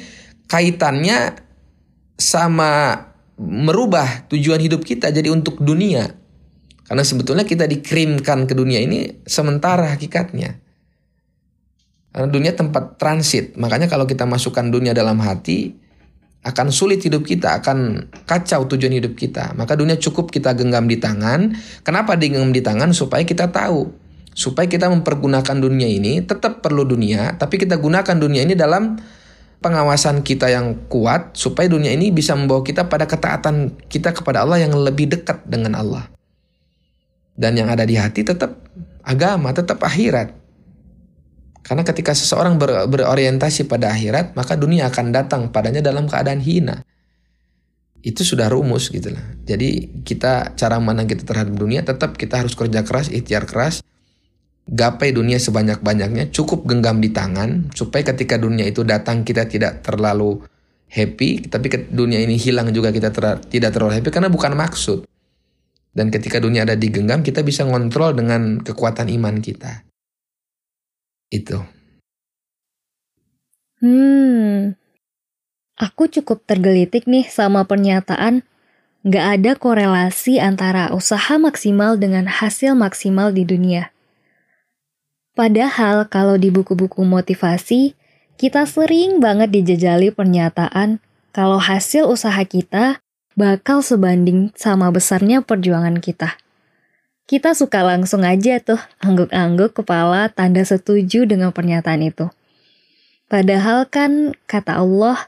kaitannya 0.52 1.40
sama 2.20 3.00
merubah 3.40 4.28
tujuan 4.28 4.60
hidup 4.60 4.84
kita 4.84 5.08
jadi 5.08 5.32
untuk 5.32 5.64
dunia. 5.64 6.12
Karena 6.86 7.02
sebetulnya 7.02 7.46
kita 7.50 7.66
dikirimkan 7.66 8.46
ke 8.46 8.54
dunia 8.54 8.78
ini 8.78 9.26
sementara 9.26 9.90
hakikatnya. 9.90 10.62
Karena 12.14 12.30
dunia 12.30 12.54
tempat 12.54 13.02
transit. 13.02 13.58
Makanya 13.58 13.90
kalau 13.90 14.06
kita 14.06 14.24
masukkan 14.24 14.70
dunia 14.70 14.94
dalam 14.94 15.18
hati, 15.20 15.76
akan 16.46 16.70
sulit 16.70 17.02
hidup 17.02 17.26
kita, 17.26 17.58
akan 17.60 18.08
kacau 18.30 18.70
tujuan 18.70 18.94
hidup 19.02 19.18
kita. 19.18 19.58
Maka 19.58 19.74
dunia 19.74 19.98
cukup 19.98 20.30
kita 20.30 20.54
genggam 20.54 20.86
di 20.86 21.02
tangan. 21.02 21.58
Kenapa 21.82 22.14
digenggam 22.14 22.54
di 22.54 22.62
tangan? 22.62 22.94
Supaya 22.94 23.26
kita 23.26 23.50
tahu. 23.50 23.90
Supaya 24.38 24.70
kita 24.70 24.86
mempergunakan 24.94 25.58
dunia 25.58 25.90
ini, 25.90 26.22
tetap 26.22 26.62
perlu 26.62 26.86
dunia, 26.86 27.34
tapi 27.40 27.58
kita 27.58 27.82
gunakan 27.82 28.16
dunia 28.20 28.46
ini 28.46 28.54
dalam 28.54 29.00
pengawasan 29.64 30.22
kita 30.22 30.52
yang 30.52 30.86
kuat, 30.92 31.34
supaya 31.34 31.66
dunia 31.66 31.90
ini 31.96 32.14
bisa 32.14 32.38
membawa 32.38 32.62
kita 32.62 32.86
pada 32.86 33.10
ketaatan 33.10 33.74
kita 33.90 34.14
kepada 34.14 34.46
Allah 34.46 34.62
yang 34.62 34.76
lebih 34.76 35.10
dekat 35.10 35.42
dengan 35.48 35.80
Allah. 35.80 36.15
Dan 37.36 37.60
yang 37.60 37.68
ada 37.68 37.84
di 37.84 38.00
hati 38.00 38.24
tetap 38.24 38.64
agama, 39.04 39.52
tetap 39.52 39.84
akhirat. 39.84 40.32
Karena 41.66 41.84
ketika 41.84 42.14
seseorang 42.14 42.62
ber, 42.62 42.88
berorientasi 42.88 43.66
pada 43.66 43.92
akhirat, 43.92 44.38
maka 44.38 44.56
dunia 44.56 44.88
akan 44.88 45.12
datang 45.12 45.42
padanya 45.50 45.82
dalam 45.82 46.06
keadaan 46.06 46.40
hina. 46.40 46.86
Itu 48.06 48.22
sudah 48.22 48.48
rumus 48.54 48.94
gitu 48.94 49.10
lah. 49.10 49.26
Jadi 49.44 50.02
kita 50.06 50.54
cara 50.54 50.78
mana 50.78 51.10
kita 51.10 51.26
terhadap 51.26 51.58
dunia 51.58 51.82
tetap 51.82 52.16
kita 52.22 52.46
harus 52.46 52.54
kerja 52.54 52.86
keras, 52.86 53.10
ikhtiar 53.10 53.50
keras, 53.50 53.82
gapai 54.70 55.10
dunia 55.10 55.42
sebanyak-banyaknya, 55.42 56.30
cukup 56.30 56.70
genggam 56.70 57.02
di 57.02 57.10
tangan 57.10 57.74
supaya 57.74 58.14
ketika 58.14 58.38
dunia 58.38 58.70
itu 58.70 58.86
datang 58.86 59.26
kita 59.26 59.50
tidak 59.50 59.82
terlalu 59.82 60.46
happy, 60.86 61.50
tapi 61.50 61.90
dunia 61.90 62.22
ini 62.22 62.38
hilang 62.38 62.70
juga 62.70 62.94
kita 62.94 63.10
ter, 63.10 63.42
tidak 63.50 63.74
terlalu 63.74 64.02
happy 64.02 64.10
karena 64.14 64.30
bukan 64.30 64.54
maksud. 64.54 65.06
Dan 65.96 66.12
ketika 66.12 66.44
dunia 66.44 66.68
ada 66.68 66.76
digenggam, 66.76 67.24
kita 67.24 67.40
bisa 67.40 67.64
ngontrol 67.64 68.20
dengan 68.20 68.60
kekuatan 68.60 69.08
iman 69.16 69.40
kita. 69.40 69.88
Itu. 71.32 71.64
Hmm, 73.80 74.76
aku 75.80 76.12
cukup 76.12 76.44
tergelitik 76.44 77.08
nih 77.08 77.24
sama 77.32 77.64
pernyataan 77.64 78.44
gak 79.08 79.26
ada 79.40 79.52
korelasi 79.56 80.44
antara 80.44 80.92
usaha 80.92 81.40
maksimal 81.40 81.96
dengan 81.96 82.28
hasil 82.28 82.76
maksimal 82.76 83.32
di 83.32 83.48
dunia. 83.48 83.96
Padahal 85.36 86.08
kalau 86.12 86.36
di 86.36 86.52
buku-buku 86.52 87.04
motivasi, 87.04 87.96
kita 88.36 88.68
sering 88.68 89.24
banget 89.24 89.52
dijajali 89.52 90.12
pernyataan 90.12 91.00
kalau 91.36 91.60
hasil 91.60 92.08
usaha 92.08 92.40
kita 92.44 93.04
bakal 93.36 93.84
sebanding 93.84 94.56
sama 94.56 94.88
besarnya 94.90 95.44
perjuangan 95.44 96.00
kita. 96.00 96.40
Kita 97.28 97.52
suka 97.52 97.84
langsung 97.84 98.24
aja 98.24 98.64
tuh 98.64 98.80
angguk-angguk 99.04 99.76
kepala 99.84 100.32
tanda 100.32 100.64
setuju 100.64 101.28
dengan 101.28 101.52
pernyataan 101.52 102.08
itu. 102.08 102.32
Padahal 103.28 103.90
kan 103.92 104.38
kata 104.48 104.80
Allah, 104.80 105.28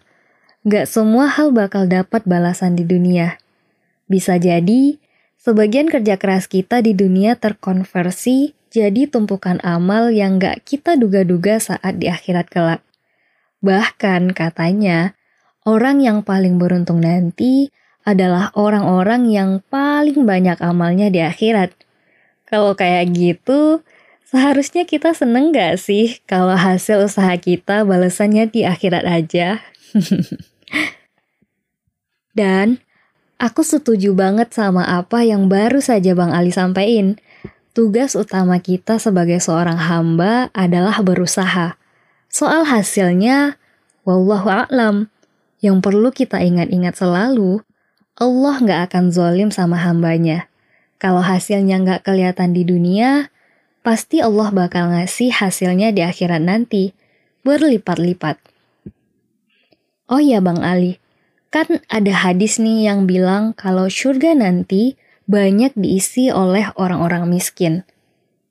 gak 0.63 0.87
semua 0.87 1.27
hal 1.27 1.51
bakal 1.51 1.89
dapat 1.89 2.23
balasan 2.23 2.79
di 2.79 2.85
dunia. 2.85 3.41
Bisa 4.05 4.37
jadi, 4.37 4.95
sebagian 5.41 5.89
kerja 5.91 6.15
keras 6.15 6.47
kita 6.47 6.79
di 6.79 6.93
dunia 6.95 7.35
terkonversi 7.35 8.55
jadi 8.71 9.09
tumpukan 9.09 9.57
amal 9.65 10.13
yang 10.13 10.37
gak 10.37 10.63
kita 10.63 10.95
duga-duga 10.95 11.57
saat 11.57 11.97
di 11.97 12.07
akhirat 12.07 12.47
kelak. 12.47 12.85
Bahkan 13.65 14.37
katanya, 14.37 15.17
orang 15.65 16.05
yang 16.05 16.21
paling 16.21 16.61
beruntung 16.61 17.01
nanti 17.01 17.73
adalah 18.07 18.55
orang-orang 18.55 19.27
yang 19.27 19.59
paling 19.67 20.23
banyak 20.23 20.55
amalnya 20.63 21.11
di 21.11 21.19
akhirat. 21.19 21.75
Kalau 22.47 22.71
kayak 22.71 23.11
gitu, 23.11 23.83
seharusnya 24.23 24.87
kita 24.87 25.11
seneng 25.11 25.51
gak 25.51 25.75
sih 25.75 26.23
kalau 26.23 26.55
hasil 26.55 27.03
usaha 27.03 27.35
kita 27.35 27.83
balasannya 27.83 28.47
di 28.47 28.63
akhirat 28.63 29.03
aja? 29.03 29.59
Dan 32.39 32.79
aku 33.35 33.67
setuju 33.67 34.15
banget 34.15 34.55
sama 34.55 34.87
apa 34.87 35.27
yang 35.27 35.51
baru 35.51 35.83
saja 35.83 36.15
Bang 36.15 36.31
Ali 36.31 36.55
sampaikan. 36.55 37.19
Tugas 37.75 38.15
utama 38.15 38.57
kita 38.63 39.03
sebagai 39.03 39.43
seorang 39.43 39.77
hamba 39.77 40.47
adalah 40.55 40.97
berusaha. 41.03 41.75
Soal 42.31 42.63
hasilnya, 42.65 43.59
wallahu 44.07 44.47
a'lam. 44.49 45.11
Yang 45.61 45.77
perlu 45.85 46.09
kita 46.09 46.41
ingat-ingat 46.41 46.97
selalu, 46.97 47.66
Allah 48.17 48.57
nggak 48.57 48.81
akan 48.89 49.13
zolim 49.13 49.49
sama 49.53 49.77
hambanya. 49.77 50.49
Kalau 50.97 51.21
hasilnya 51.21 51.77
nggak 51.77 52.01
kelihatan 52.01 52.49
di 52.49 52.65
dunia, 52.65 53.29
pasti 53.85 54.25
Allah 54.25 54.49
bakal 54.49 54.89
ngasih 54.89 55.29
hasilnya 55.29 55.93
di 55.93 56.01
akhirat 56.01 56.41
nanti, 56.41 56.97
berlipat-lipat. 57.45 58.41
Oh 60.09 60.17
ya 60.17 60.41
Bang 60.41 60.65
Ali, 60.65 60.97
kan 61.53 61.69
ada 61.93 62.25
hadis 62.25 62.57
nih 62.57 62.89
yang 62.89 63.05
bilang 63.05 63.53
kalau 63.53 63.85
surga 63.85 64.33
nanti 64.33 64.97
banyak 65.29 65.77
diisi 65.77 66.33
oleh 66.33 66.73
orang-orang 66.73 67.29
miskin. 67.29 67.85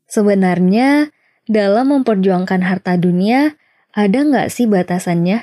Sebenarnya, 0.07 1.11
dalam 1.51 1.91
memperjuangkan 1.91 2.63
harta 2.63 2.95
dunia, 2.95 3.59
ada 3.91 4.19
nggak 4.23 4.47
sih 4.47 4.71
batasannya? 4.71 5.43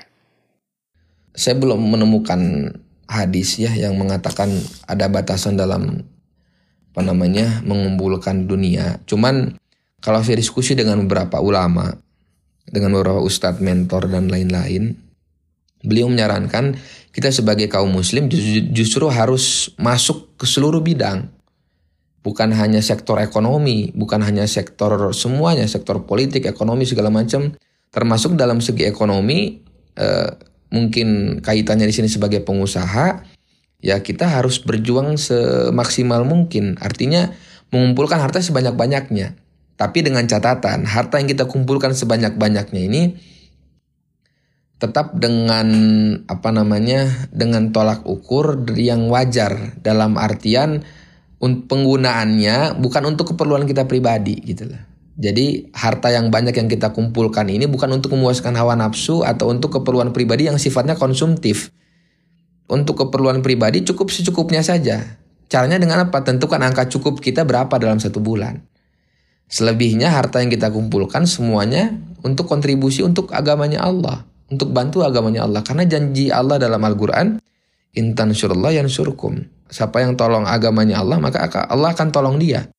Saya 1.36 1.60
belum 1.60 1.82
menemukan 1.92 2.72
hadis 3.08 3.60
ya 3.60 3.72
yang 3.74 3.96
mengatakan 4.00 4.50
ada 4.88 5.08
batasan 5.12 5.60
dalam 5.60 6.04
apa 6.94 7.02
namanya 7.02 7.66
mengumpulkan 7.66 8.46
dunia. 8.46 9.02
Cuman 9.10 9.58
kalau 10.04 10.20
saya 10.22 10.38
diskusi 10.38 10.78
dengan 10.78 11.02
beberapa 11.02 11.42
ulama, 11.42 11.90
dengan 12.70 12.94
beberapa 12.94 13.24
ustadz, 13.24 13.64
mentor 13.64 14.14
dan 14.14 14.30
lain-lain, 14.30 14.94
beliau 15.82 16.06
menyarankan 16.08 16.78
kita 17.10 17.30
sebagai 17.30 17.66
kaum 17.70 17.90
muslim 17.90 18.30
justru 18.74 19.10
harus 19.10 19.74
masuk 19.82 20.38
ke 20.38 20.46
seluruh 20.46 20.86
bidang. 20.86 21.34
Bukan 22.24 22.56
hanya 22.56 22.80
sektor 22.80 23.20
ekonomi, 23.20 23.92
bukan 23.92 24.24
hanya 24.24 24.48
sektor 24.48 25.12
semuanya, 25.12 25.68
sektor 25.68 26.08
politik, 26.08 26.48
ekonomi 26.48 26.88
segala 26.88 27.12
macam. 27.12 27.52
Termasuk 27.92 28.40
dalam 28.40 28.64
segi 28.64 28.88
ekonomi, 28.88 29.60
eh, 30.00 30.32
mungkin 30.74 31.39
kaitannya 31.46 31.86
di 31.86 31.94
sini 31.94 32.10
sebagai 32.10 32.42
pengusaha, 32.42 33.22
ya 33.77 34.01
kita 34.01 34.25
harus 34.25 34.58
berjuang 34.65 35.22
semaksimal 35.22 36.25
mungkin. 36.25 36.82
Artinya 36.82 37.30
mengumpulkan 37.70 38.18
harta 38.18 38.42
sebanyak-banyaknya. 38.42 39.38
Tapi 39.77 40.00
dengan 40.01 40.25
catatan, 40.25 40.89
harta 40.89 41.22
yang 41.22 41.30
kita 41.30 41.46
kumpulkan 41.46 41.94
sebanyak-banyaknya 41.94 42.82
ini 42.82 43.01
tetap 44.82 45.15
dengan 45.15 45.68
apa 46.27 46.51
namanya 46.51 47.08
dengan 47.32 47.72
tolak 47.72 48.03
ukur 48.03 48.68
yang 48.75 49.08
wajar 49.08 49.80
dalam 49.80 50.20
artian 50.20 50.84
penggunaannya 51.39 52.80
bukan 52.84 53.03
untuk 53.15 53.32
keperluan 53.32 53.63
kita 53.63 53.88
pribadi 53.88 54.36
gitu 54.44 54.75
loh. 54.75 54.93
Jadi 55.13 55.70
harta 55.77 56.10
yang 56.10 56.34
banyak 56.34 56.58
yang 56.58 56.65
kita 56.65 56.89
kumpulkan 56.89 57.46
ini 57.46 57.70
bukan 57.70 58.01
untuk 58.01 58.17
memuaskan 58.17 58.58
hawa 58.58 58.74
nafsu 58.74 59.22
atau 59.22 59.53
untuk 59.53 59.77
keperluan 59.77 60.10
pribadi 60.10 60.50
yang 60.50 60.58
sifatnya 60.58 60.98
konsumtif. 60.98 61.70
Untuk 62.65 62.98
keperluan 62.98 63.46
pribadi 63.46 63.86
cukup 63.86 64.10
secukupnya 64.10 64.65
saja. 64.65 65.22
Caranya 65.51 65.77
dengan 65.77 66.10
apa? 66.10 66.25
Tentukan 66.25 66.58
angka 66.65 66.89
cukup 66.89 67.22
kita 67.22 67.46
berapa 67.46 67.77
dalam 67.77 68.01
satu 68.01 68.17
bulan. 68.17 68.65
Selebihnya 69.46 70.10
harta 70.10 70.41
yang 70.41 70.50
kita 70.50 70.74
kumpulkan 70.74 71.29
semuanya 71.29 71.93
untuk 72.25 72.50
kontribusi 72.50 73.05
untuk 73.05 73.29
agamanya 73.29 73.86
Allah 73.86 74.25
untuk 74.53 74.70
bantu 74.70 75.01
agamanya 75.01 75.50
Allah. 75.50 75.65
Karena 75.65 75.89
janji 75.89 76.29
Allah 76.29 76.62
dalam 76.62 76.77
Al-Quran, 76.77 77.41
Intan 77.98 78.34
surullah 78.34 78.74
yang 78.74 78.89
surkum. 78.89 79.41
Siapa 79.70 80.05
yang 80.05 80.13
tolong 80.13 80.46
agamanya 80.46 81.01
Allah, 81.01 81.17
maka 81.17 81.46
Allah 81.65 81.93
akan 81.93 82.10
tolong 82.13 82.38
dia. 82.38 82.70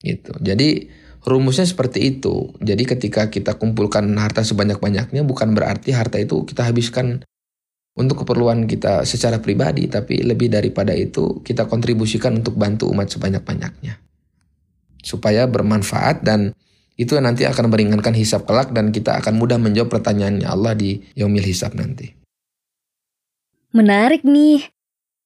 Gitu. 0.00 0.32
Jadi 0.40 0.88
rumusnya 1.22 1.66
seperti 1.66 2.18
itu. 2.18 2.50
Jadi 2.58 2.82
ketika 2.86 3.30
kita 3.30 3.58
kumpulkan 3.58 4.10
harta 4.18 4.42
sebanyak-banyaknya, 4.42 5.22
bukan 5.22 5.54
berarti 5.54 5.94
harta 5.94 6.18
itu 6.18 6.42
kita 6.42 6.66
habiskan 6.66 7.22
untuk 7.92 8.24
keperluan 8.24 8.64
kita 8.66 9.04
secara 9.04 9.38
pribadi, 9.38 9.86
tapi 9.86 10.24
lebih 10.24 10.48
daripada 10.48 10.96
itu 10.96 11.44
kita 11.44 11.68
kontribusikan 11.68 12.40
untuk 12.40 12.58
bantu 12.58 12.88
umat 12.90 13.12
sebanyak-banyaknya. 13.12 14.00
Supaya 15.02 15.46
bermanfaat 15.50 16.22
dan 16.22 16.54
itu 16.94 17.16
nanti 17.18 17.48
akan 17.48 17.72
meringankan 17.72 18.14
hisap 18.14 18.46
kelak 18.46 18.70
dan 18.70 18.92
kita 18.94 19.18
akan 19.18 19.34
mudah 19.34 19.58
menjawab 19.58 19.90
pertanyaannya 19.98 20.46
Allah 20.46 20.76
di 20.76 21.02
yaumil 21.16 21.44
hisap 21.44 21.74
nanti. 21.74 22.12
Menarik 23.72 24.22
nih. 24.22 24.68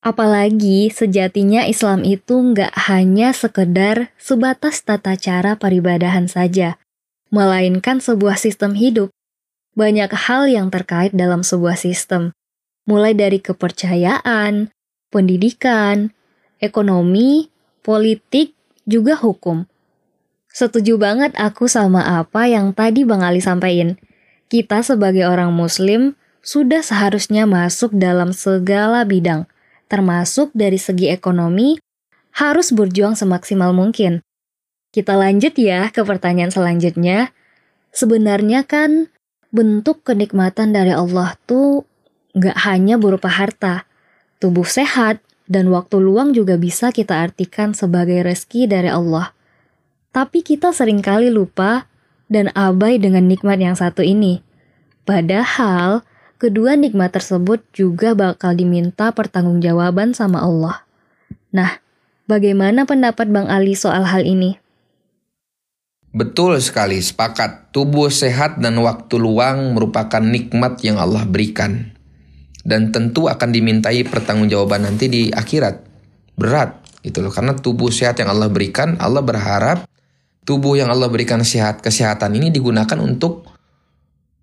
Apalagi 0.07 0.87
sejatinya 0.87 1.67
Islam 1.67 2.07
itu 2.07 2.39
nggak 2.39 2.71
hanya 2.87 3.35
sekedar 3.35 4.15
sebatas 4.15 4.79
tata 4.87 5.19
cara 5.19 5.59
peribadahan 5.59 6.31
saja, 6.31 6.79
melainkan 7.35 7.99
sebuah 7.99 8.39
sistem 8.39 8.79
hidup. 8.79 9.11
Banyak 9.75 10.15
hal 10.15 10.47
yang 10.47 10.71
terkait 10.71 11.11
dalam 11.11 11.43
sebuah 11.43 11.75
sistem, 11.75 12.31
mulai 12.87 13.19
dari 13.19 13.43
kepercayaan, 13.43 14.71
pendidikan, 15.11 16.15
ekonomi, 16.63 17.51
politik, 17.83 18.55
juga 18.87 19.19
hukum. 19.19 19.67
Setuju 20.55 21.03
banget 21.03 21.35
aku 21.35 21.67
sama 21.67 22.23
apa 22.23 22.47
yang 22.47 22.71
tadi 22.71 23.03
Bang 23.03 23.27
Ali 23.27 23.43
sampaikan. 23.43 23.99
Kita 24.47 24.87
sebagai 24.87 25.27
orang 25.27 25.51
muslim 25.51 26.15
sudah 26.47 26.79
seharusnya 26.79 27.43
masuk 27.43 27.91
dalam 27.91 28.31
segala 28.31 29.03
bidang, 29.03 29.51
termasuk 29.87 30.51
dari 30.53 30.79
segi 30.79 31.11
ekonomi, 31.11 31.79
harus 32.37 32.71
berjuang 32.75 33.17
semaksimal 33.17 33.73
mungkin. 33.73 34.21
Kita 34.93 35.17
lanjut 35.17 35.57
ya 35.57 35.89
ke 35.93 36.05
pertanyaan 36.05 36.53
selanjutnya. 36.53 37.33
Sebenarnya 37.93 38.65
kan 38.65 39.09
bentuk 39.53 40.05
kenikmatan 40.05 40.77
dari 40.77 40.93
Allah 40.93 41.37
tuh 41.49 41.89
gak 42.37 42.69
hanya 42.69 43.01
berupa 43.01 43.33
harta, 43.33 43.89
tubuh 44.37 44.69
sehat, 44.69 45.25
dan 45.49 45.73
waktu 45.73 46.03
luang 46.03 46.37
juga 46.37 46.59
bisa 46.61 46.93
kita 46.93 47.17
artikan 47.25 47.73
sebagai 47.73 48.21
rezeki 48.21 48.69
dari 48.69 48.91
Allah. 48.93 49.33
Tapi 50.13 50.43
kita 50.45 50.75
sering 50.75 51.01
kali 51.01 51.33
lupa 51.33 51.89
dan 52.27 52.51
abai 52.53 52.99
dengan 52.99 53.25
nikmat 53.31 53.61
yang 53.63 53.79
satu 53.79 54.03
ini. 54.03 54.43
Padahal, 55.07 56.03
kedua 56.37 56.77
nikmat 56.77 57.13
tersebut 57.13 57.65
juga 57.73 58.13
bakal 58.13 58.57
diminta 58.57 59.13
pertanggungjawaban 59.13 60.13
sama 60.13 60.45
Allah. 60.45 60.85
Nah, 61.53 61.81
bagaimana 62.29 62.85
pendapat 62.85 63.29
Bang 63.33 63.49
Ali 63.49 63.73
soal 63.73 64.05
hal 64.05 64.25
ini? 64.25 64.61
Betul 66.17 66.57
sekali, 66.65 66.97
sepakat. 66.97 67.77
Tubuh 67.77 68.09
sehat 68.09 68.57
dan 68.57 68.81
waktu 68.81 69.21
luang 69.21 69.77
merupakan 69.77 70.25
nikmat 70.25 70.81
yang 70.81 70.97
Allah 70.97 71.29
berikan. 71.29 71.93
Dan 72.65 72.89
tentu 72.89 73.29
akan 73.29 73.53
dimintai 73.53 74.01
pertanggungjawaban 74.09 74.89
nanti 74.89 75.13
di 75.13 75.23
akhirat. 75.29 75.85
Berat 76.41 77.01
gitu 77.05 77.21
loh. 77.21 77.29
Karena 77.29 77.53
tubuh 77.53 77.93
sehat 77.93 78.17
yang 78.17 78.33
Allah 78.33 78.49
berikan, 78.49 78.97
Allah 78.97 79.21
berharap 79.21 79.85
tubuh 80.49 80.79
yang 80.79 80.89
Allah 80.89 81.13
berikan 81.13 81.45
sehat 81.45 81.85
kesehatan 81.85 82.33
ini 82.39 82.49
digunakan 82.49 82.97
untuk 83.03 83.45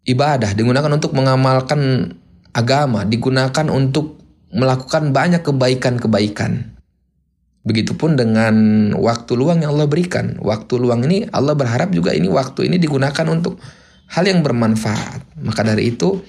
ibadah, 0.03 0.51
digunakan 0.55 0.91
untuk 0.91 1.15
mengamalkan 1.15 2.13
agama, 2.51 3.03
digunakan 3.07 3.67
untuk 3.71 4.19
melakukan 4.53 5.09
banyak 5.15 5.41
kebaikan-kebaikan. 5.41 6.77
Begitupun 7.63 8.19
dengan 8.19 8.55
waktu 8.99 9.39
luang 9.39 9.63
yang 9.63 9.71
Allah 9.71 9.87
berikan. 9.87 10.35
Waktu 10.43 10.73
luang 10.83 11.07
ini 11.07 11.31
Allah 11.31 11.55
berharap 11.55 11.95
juga 11.95 12.11
ini 12.11 12.27
waktu 12.27 12.67
ini 12.67 12.75
digunakan 12.75 13.23
untuk 13.31 13.55
hal 14.11 14.27
yang 14.27 14.43
bermanfaat. 14.43 15.39
Maka 15.39 15.63
dari 15.63 15.95
itu 15.95 16.19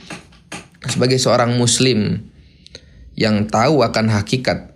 sebagai 0.87 1.19
seorang 1.19 1.59
muslim 1.59 2.23
yang 3.19 3.51
tahu 3.51 3.83
akan 3.83 4.15
hakikat 4.15 4.75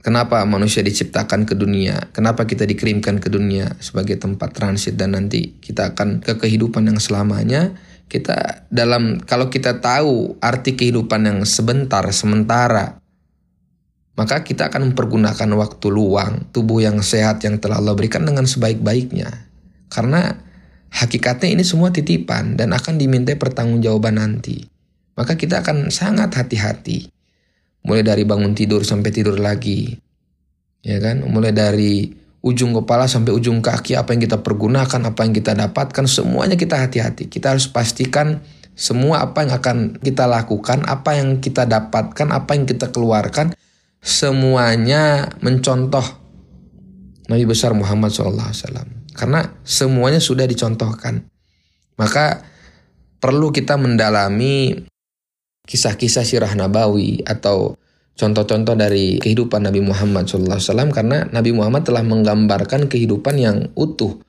Kenapa 0.00 0.40
manusia 0.48 0.80
diciptakan 0.80 1.44
ke 1.44 1.52
dunia? 1.52 2.08
Kenapa 2.16 2.48
kita 2.48 2.64
dikirimkan 2.64 3.20
ke 3.20 3.28
dunia 3.28 3.76
sebagai 3.84 4.16
tempat 4.16 4.56
transit 4.56 4.96
dan 4.96 5.12
nanti 5.12 5.60
kita 5.60 5.92
akan 5.92 6.24
ke 6.24 6.40
kehidupan 6.40 6.88
yang 6.88 6.96
selamanya? 6.96 7.76
Kita 8.10 8.66
dalam 8.66 9.22
kalau 9.22 9.46
kita 9.46 9.78
tahu 9.78 10.42
arti 10.42 10.74
kehidupan 10.74 11.30
yang 11.30 11.38
sebentar, 11.46 12.02
sementara, 12.10 12.98
maka 14.18 14.42
kita 14.42 14.66
akan 14.66 14.90
mempergunakan 14.92 15.50
waktu 15.54 15.86
luang, 15.88 16.50
tubuh 16.50 16.82
yang 16.82 16.98
sehat 17.06 17.40
yang 17.46 17.62
telah 17.62 17.78
Allah 17.78 17.94
berikan 17.94 18.26
dengan 18.26 18.50
sebaik-baiknya. 18.50 19.46
Karena 19.86 20.34
hakikatnya 20.90 21.54
ini 21.54 21.62
semua 21.62 21.94
titipan 21.94 22.58
dan 22.58 22.74
akan 22.74 22.98
dimintai 22.98 23.38
pertanggungjawaban 23.38 24.18
nanti. 24.18 24.66
maka 25.20 25.36
kita 25.36 25.60
akan 25.60 25.92
sangat 25.92 26.32
hati-hati. 26.32 27.12
Mulai 27.84 28.00
dari 28.00 28.24
bangun 28.24 28.56
tidur 28.56 28.88
sampai 28.88 29.12
tidur 29.12 29.36
lagi. 29.36 29.92
Ya 30.80 30.96
kan? 30.96 31.20
Mulai 31.28 31.52
dari 31.52 32.08
ujung 32.40 32.72
kepala 32.72 33.04
sampai 33.04 33.36
ujung 33.36 33.60
kaki 33.60 33.96
apa 33.96 34.16
yang 34.16 34.24
kita 34.24 34.40
pergunakan, 34.40 35.00
apa 35.04 35.20
yang 35.24 35.32
kita 35.36 35.52
dapatkan, 35.52 36.04
semuanya 36.08 36.56
kita 36.56 36.80
hati-hati. 36.80 37.28
Kita 37.28 37.52
harus 37.52 37.68
pastikan 37.68 38.40
semua 38.72 39.20
apa 39.20 39.44
yang 39.44 39.52
akan 39.60 39.76
kita 40.00 40.24
lakukan, 40.24 40.88
apa 40.88 41.20
yang 41.20 41.44
kita 41.44 41.68
dapatkan, 41.68 42.28
apa 42.32 42.50
yang 42.56 42.64
kita 42.64 42.88
keluarkan, 42.88 43.52
semuanya 44.00 45.36
mencontoh 45.44 46.04
Nabi 47.28 47.44
besar 47.44 47.76
Muhammad 47.76 48.10
SAW. 48.10 49.12
Karena 49.12 49.44
semuanya 49.62 50.18
sudah 50.18 50.48
dicontohkan. 50.48 51.28
Maka 52.00 52.40
perlu 53.20 53.52
kita 53.52 53.76
mendalami 53.76 54.88
kisah-kisah 55.68 56.24
sirah 56.24 56.52
nabawi 56.56 57.20
atau 57.22 57.76
contoh-contoh 58.20 58.76
dari 58.76 59.16
kehidupan 59.16 59.64
Nabi 59.64 59.80
Muhammad 59.80 60.28
SAW 60.28 60.92
karena 60.92 61.24
Nabi 61.32 61.56
Muhammad 61.56 61.88
telah 61.88 62.04
menggambarkan 62.04 62.92
kehidupan 62.92 63.40
yang 63.40 63.56
utuh. 63.72 64.20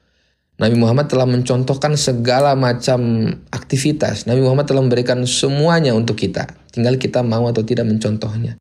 Nabi 0.56 0.80
Muhammad 0.80 1.12
telah 1.12 1.28
mencontohkan 1.28 2.00
segala 2.00 2.56
macam 2.56 3.28
aktivitas. 3.52 4.30
Nabi 4.30 4.46
Muhammad 4.46 4.70
telah 4.70 4.80
memberikan 4.80 5.20
semuanya 5.28 5.92
untuk 5.92 6.16
kita. 6.16 6.48
Tinggal 6.72 6.96
kita 6.96 7.20
mau 7.26 7.50
atau 7.52 7.66
tidak 7.68 7.90
mencontohnya. 7.90 8.56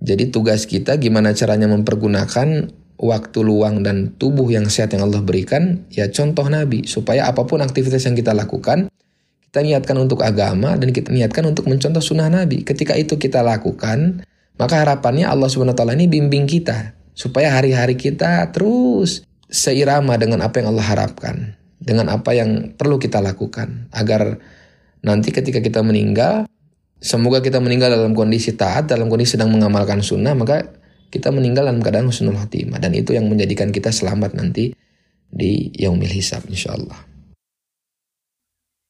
Jadi 0.00 0.34
tugas 0.34 0.66
kita 0.66 0.98
gimana 0.98 1.36
caranya 1.36 1.68
mempergunakan 1.70 2.72
waktu 2.98 3.38
luang 3.46 3.86
dan 3.86 4.16
tubuh 4.18 4.50
yang 4.50 4.66
sehat 4.66 4.96
yang 4.96 5.06
Allah 5.06 5.22
berikan, 5.22 5.86
ya 5.92 6.10
contoh 6.10 6.46
Nabi. 6.50 6.88
Supaya 6.88 7.30
apa 7.30 7.46
pun 7.46 7.62
aktivitas 7.62 8.08
yang 8.08 8.18
kita 8.18 8.34
lakukan, 8.34 8.90
kita 9.48 9.64
niatkan 9.64 9.96
untuk 9.96 10.20
agama 10.20 10.76
dan 10.76 10.92
kita 10.92 11.08
niatkan 11.08 11.48
untuk 11.48 11.64
mencontoh 11.72 12.04
sunnah 12.04 12.28
Nabi. 12.28 12.68
Ketika 12.68 12.92
itu 13.00 13.16
kita 13.16 13.40
lakukan, 13.40 14.20
maka 14.60 14.84
harapannya 14.84 15.24
Allah 15.24 15.48
SWT 15.48 15.80
ini 15.96 16.04
bimbing 16.04 16.44
kita 16.44 16.92
supaya 17.16 17.56
hari-hari 17.56 17.96
kita 17.96 18.44
terus 18.52 19.24
seirama 19.48 20.20
dengan 20.20 20.44
apa 20.44 20.60
yang 20.60 20.76
Allah 20.76 20.84
harapkan, 20.84 21.56
dengan 21.80 22.12
apa 22.12 22.36
yang 22.36 22.76
perlu 22.76 23.00
kita 23.00 23.24
lakukan 23.24 23.88
agar 23.96 24.36
nanti 25.00 25.32
ketika 25.32 25.64
kita 25.64 25.80
meninggal, 25.80 26.44
semoga 27.00 27.40
kita 27.40 27.56
meninggal 27.56 27.88
dalam 27.96 28.12
kondisi 28.12 28.52
taat, 28.52 28.92
dalam 28.92 29.08
kondisi 29.08 29.40
sedang 29.40 29.48
mengamalkan 29.48 30.04
sunnah, 30.04 30.36
maka 30.36 30.76
kita 31.08 31.32
meninggal 31.32 31.64
dalam 31.64 31.80
keadaan 31.80 32.12
husnul 32.12 32.36
khotimah 32.36 32.84
dan 32.84 32.92
itu 32.92 33.16
yang 33.16 33.24
menjadikan 33.32 33.72
kita 33.72 33.88
selamat 33.88 34.36
nanti 34.36 34.76
di 35.32 35.72
yaumil 35.72 36.12
hisab 36.12 36.44
insyaallah. 36.44 37.17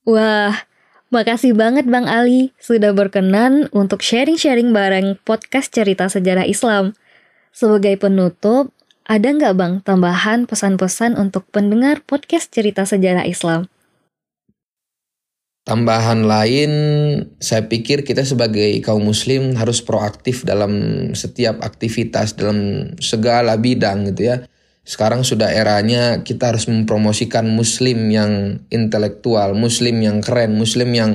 Wah, 0.09 0.65
makasih 1.13 1.53
banget 1.53 1.85
Bang 1.85 2.09
Ali 2.09 2.57
sudah 2.57 2.97
berkenan 2.97 3.69
untuk 3.77 4.01
sharing-sharing 4.01 4.73
bareng 4.73 5.21
podcast 5.21 5.69
cerita 5.69 6.09
sejarah 6.09 6.49
Islam. 6.49 6.97
Sebagai 7.53 8.01
penutup, 8.01 8.73
ada 9.05 9.29
nggak 9.29 9.53
Bang 9.53 9.85
tambahan 9.85 10.49
pesan-pesan 10.49 11.21
untuk 11.21 11.45
pendengar 11.53 12.01
podcast 12.09 12.49
cerita 12.49 12.89
sejarah 12.89 13.29
Islam? 13.29 13.69
Tambahan 15.69 16.25
lain, 16.25 16.73
saya 17.37 17.69
pikir 17.69 18.01
kita 18.01 18.25
sebagai 18.25 18.81
kaum 18.81 19.05
muslim 19.05 19.61
harus 19.61 19.85
proaktif 19.85 20.41
dalam 20.41 20.73
setiap 21.13 21.61
aktivitas, 21.61 22.33
dalam 22.33 22.97
segala 22.97 23.61
bidang 23.61 24.09
gitu 24.09 24.33
ya 24.33 24.41
sekarang 24.89 25.21
sudah 25.21 25.53
eranya 25.53 26.25
kita 26.25 26.49
harus 26.49 26.65
mempromosikan 26.65 27.45
muslim 27.45 28.09
yang 28.09 28.65
intelektual, 28.73 29.53
muslim 29.53 30.01
yang 30.01 30.25
keren, 30.25 30.57
muslim 30.57 30.89
yang 30.97 31.11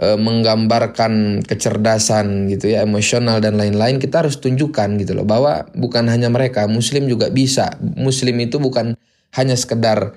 e, 0.00 0.16
menggambarkan 0.16 1.44
kecerdasan 1.44 2.48
gitu 2.48 2.72
ya, 2.72 2.80
emosional 2.88 3.44
dan 3.44 3.60
lain-lain. 3.60 4.00
Kita 4.00 4.24
harus 4.24 4.40
tunjukkan 4.40 4.96
gitu 4.96 5.12
loh 5.12 5.28
bahwa 5.28 5.68
bukan 5.76 6.08
hanya 6.08 6.32
mereka, 6.32 6.64
muslim 6.72 7.04
juga 7.04 7.28
bisa. 7.28 7.76
Muslim 8.00 8.40
itu 8.40 8.56
bukan 8.56 8.96
hanya 9.36 9.60
sekedar 9.60 10.16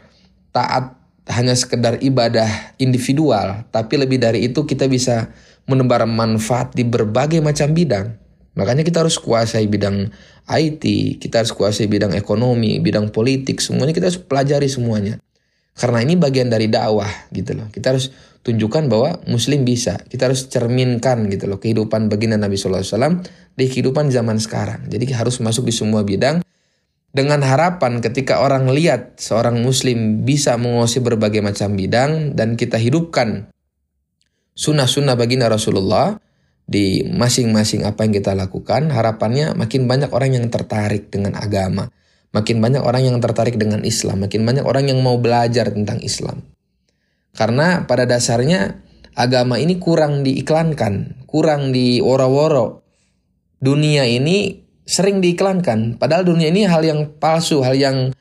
taat, 0.56 0.96
hanya 1.36 1.60
sekedar 1.60 2.00
ibadah 2.00 2.48
individual, 2.80 3.68
tapi 3.76 4.00
lebih 4.00 4.24
dari 4.24 4.48
itu 4.48 4.64
kita 4.64 4.88
bisa 4.88 5.36
menebar 5.68 6.08
manfaat 6.08 6.72
di 6.72 6.88
berbagai 6.88 7.44
macam 7.44 7.76
bidang. 7.76 8.23
Makanya 8.54 8.86
kita 8.86 9.02
harus 9.02 9.18
kuasai 9.18 9.66
bidang 9.66 10.14
IT, 10.46 10.84
kita 11.18 11.42
harus 11.42 11.54
kuasai 11.56 11.90
bidang 11.90 12.14
ekonomi, 12.14 12.78
bidang 12.78 13.10
politik, 13.10 13.58
semuanya 13.58 13.94
kita 13.96 14.14
harus 14.14 14.22
pelajari 14.22 14.70
semuanya. 14.70 15.18
Karena 15.74 16.06
ini 16.06 16.14
bagian 16.14 16.54
dari 16.54 16.70
dakwah 16.70 17.10
gitu 17.34 17.58
loh. 17.58 17.68
Kita 17.74 17.98
harus 17.98 18.14
tunjukkan 18.46 18.94
bahwa 18.94 19.18
muslim 19.26 19.66
bisa. 19.66 19.98
Kita 20.06 20.30
harus 20.30 20.46
cerminkan 20.46 21.26
gitu 21.34 21.50
loh 21.50 21.58
kehidupan 21.58 22.14
baginda 22.14 22.38
Nabi 22.38 22.62
SAW 22.62 23.26
di 23.58 23.66
kehidupan 23.66 24.14
zaman 24.14 24.38
sekarang. 24.38 24.86
Jadi 24.86 25.10
harus 25.18 25.42
masuk 25.42 25.66
di 25.66 25.74
semua 25.74 26.06
bidang 26.06 26.46
dengan 27.14 27.42
harapan 27.46 28.02
ketika 28.02 28.42
orang 28.42 28.70
lihat 28.70 29.22
seorang 29.22 29.62
muslim 29.62 30.26
bisa 30.26 30.58
menguasai 30.58 31.02
berbagai 31.02 31.42
macam 31.46 31.78
bidang 31.78 32.34
dan 32.38 32.54
kita 32.54 32.82
hidupkan 32.82 33.54
sunnah-sunnah 34.54 35.18
baginda 35.18 35.50
Rasulullah, 35.50 36.18
di 36.64 37.04
masing-masing 37.04 37.84
apa 37.84 38.08
yang 38.08 38.14
kita 38.16 38.32
lakukan, 38.34 38.88
harapannya 38.90 39.52
makin 39.54 39.86
banyak 39.86 40.10
orang 40.16 40.40
yang 40.40 40.48
tertarik 40.48 41.12
dengan 41.12 41.36
agama, 41.36 41.92
makin 42.32 42.64
banyak 42.64 42.82
orang 42.82 43.04
yang 43.04 43.18
tertarik 43.20 43.60
dengan 43.60 43.84
Islam, 43.84 44.24
makin 44.24 44.48
banyak 44.48 44.64
orang 44.64 44.88
yang 44.88 45.00
mau 45.04 45.20
belajar 45.20 45.70
tentang 45.70 46.00
Islam. 46.00 46.42
Karena 47.34 47.84
pada 47.84 48.08
dasarnya 48.08 48.80
agama 49.14 49.60
ini 49.60 49.78
kurang 49.82 50.24
diiklankan, 50.24 51.26
kurang 51.28 51.76
di 51.76 52.00
woro-woro. 52.00 52.86
Dunia 53.64 54.04
ini 54.08 54.64
sering 54.84 55.24
diiklankan, 55.24 55.96
padahal 56.00 56.28
dunia 56.28 56.52
ini 56.52 56.68
hal 56.68 56.84
yang 56.84 57.16
palsu, 57.20 57.64
hal 57.64 57.76
yang 57.76 58.12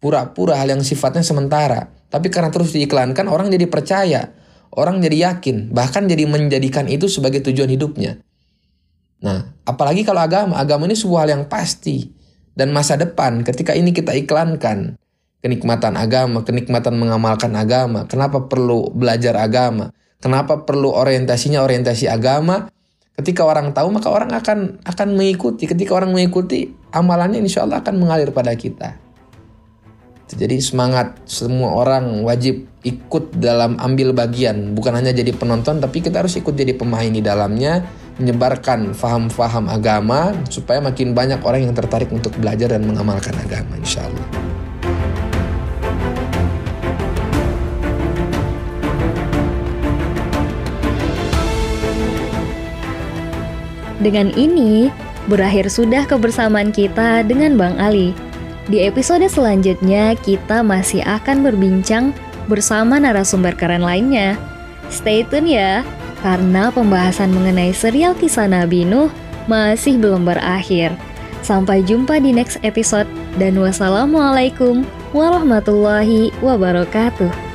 pura-pura, 0.00 0.56
hal 0.60 0.76
yang 0.76 0.82
sifatnya 0.84 1.24
sementara. 1.24 1.92
Tapi 2.10 2.28
karena 2.32 2.50
terus 2.52 2.72
diiklankan, 2.72 3.28
orang 3.28 3.52
jadi 3.52 3.66
percaya 3.68 4.39
Orang 4.70 5.02
jadi 5.02 5.34
yakin, 5.34 5.74
bahkan 5.74 6.06
jadi 6.06 6.30
menjadikan 6.30 6.86
itu 6.86 7.10
sebagai 7.10 7.42
tujuan 7.42 7.66
hidupnya. 7.66 8.22
Nah, 9.20 9.52
apalagi 9.66 10.06
kalau 10.06 10.22
agama, 10.22 10.56
agama 10.56 10.86
ini 10.86 10.94
sebuah 10.94 11.26
hal 11.26 11.30
yang 11.40 11.44
pasti. 11.50 12.14
Dan 12.54 12.70
masa 12.70 12.94
depan 12.94 13.42
ketika 13.42 13.74
ini 13.74 13.90
kita 13.90 14.14
iklankan, 14.14 14.94
kenikmatan 15.40 15.96
agama, 15.96 16.44
kenikmatan 16.44 16.94
mengamalkan 16.96 17.50
agama, 17.56 18.04
kenapa 18.06 18.46
perlu 18.46 18.92
belajar 18.92 19.34
agama, 19.40 19.90
kenapa 20.20 20.62
perlu 20.68 20.92
orientasinya 20.92 21.64
orientasi 21.64 22.06
agama, 22.06 22.68
ketika 23.16 23.42
orang 23.44 23.72
tahu 23.72 23.90
maka 23.90 24.08
orang 24.12 24.30
akan 24.32 24.80
akan 24.84 25.08
mengikuti, 25.16 25.66
ketika 25.66 25.96
orang 25.96 26.12
mengikuti, 26.12 26.72
amalannya 26.92 27.40
insya 27.40 27.64
Allah 27.64 27.80
akan 27.80 27.96
mengalir 27.96 28.30
pada 28.30 28.52
kita. 28.54 28.96
Jadi 30.30 30.62
semangat 30.62 31.18
semua 31.26 31.74
orang 31.74 32.22
wajib 32.22 32.70
ikut 32.86 33.34
dalam 33.34 33.74
ambil 33.82 34.14
bagian, 34.14 34.78
bukan 34.78 34.94
hanya 34.94 35.10
jadi 35.10 35.34
penonton 35.34 35.82
tapi 35.82 35.98
kita 35.98 36.22
harus 36.22 36.38
ikut 36.38 36.54
jadi 36.54 36.78
pemain 36.78 37.10
di 37.10 37.18
dalamnya, 37.18 37.82
menyebarkan 38.22 38.94
faham-faham 38.94 39.66
agama 39.66 40.30
supaya 40.46 40.78
makin 40.78 41.18
banyak 41.18 41.42
orang 41.42 41.66
yang 41.66 41.74
tertarik 41.74 42.14
untuk 42.14 42.30
belajar 42.38 42.70
dan 42.70 42.86
mengamalkan 42.86 43.34
agama 43.42 43.74
insya 43.74 44.06
Allah. 44.06 44.28
Dengan 54.00 54.32
ini, 54.32 54.88
berakhir 55.28 55.68
sudah 55.68 56.08
kebersamaan 56.08 56.72
kita 56.72 57.20
dengan 57.28 57.60
Bang 57.60 57.76
Ali. 57.76 58.29
Di 58.70 58.86
episode 58.86 59.26
selanjutnya, 59.26 60.14
kita 60.14 60.62
masih 60.62 61.02
akan 61.02 61.42
berbincang 61.42 62.14
bersama 62.46 63.02
narasumber 63.02 63.50
keren 63.58 63.82
lainnya. 63.82 64.38
Stay 64.94 65.26
tune 65.26 65.50
ya, 65.50 65.82
karena 66.22 66.70
pembahasan 66.70 67.34
mengenai 67.34 67.74
serial 67.74 68.14
kisah 68.14 68.46
Nabi 68.46 68.86
Nuh 68.86 69.10
masih 69.50 69.98
belum 69.98 70.22
berakhir. 70.22 70.94
Sampai 71.42 71.82
jumpa 71.82 72.22
di 72.22 72.30
next 72.30 72.62
episode, 72.62 73.10
dan 73.42 73.58
wassalamualaikum 73.58 74.86
warahmatullahi 75.10 76.30
wabarakatuh. 76.38 77.49